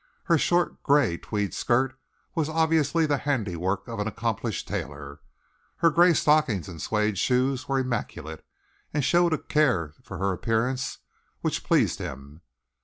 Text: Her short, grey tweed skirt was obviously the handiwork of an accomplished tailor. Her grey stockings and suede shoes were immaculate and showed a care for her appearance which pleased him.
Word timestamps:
Her 0.23 0.37
short, 0.39 0.81
grey 0.81 1.17
tweed 1.19 1.53
skirt 1.53 1.95
was 2.33 2.49
obviously 2.49 3.05
the 3.05 3.19
handiwork 3.19 3.87
of 3.87 3.99
an 3.99 4.07
accomplished 4.07 4.67
tailor. 4.67 5.19
Her 5.75 5.91
grey 5.91 6.15
stockings 6.15 6.67
and 6.67 6.81
suede 6.81 7.19
shoes 7.19 7.67
were 7.69 7.77
immaculate 7.77 8.43
and 8.95 9.05
showed 9.05 9.31
a 9.31 9.37
care 9.37 9.93
for 10.03 10.17
her 10.17 10.33
appearance 10.33 10.97
which 11.41 11.63
pleased 11.63 11.99
him. 11.99 12.41